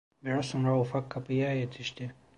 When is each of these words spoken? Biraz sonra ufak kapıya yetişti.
Biraz 0.23 0.45
sonra 0.45 0.79
ufak 0.79 1.09
kapıya 1.11 1.53
yetişti. 1.53 2.13